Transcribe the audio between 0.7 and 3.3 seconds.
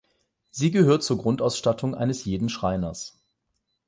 gehört zur Grundausstattung eines jeden Schreiners.